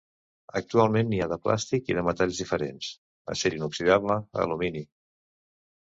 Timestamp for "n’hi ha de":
1.11-1.37